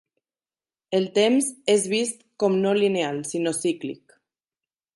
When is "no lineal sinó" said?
2.63-3.53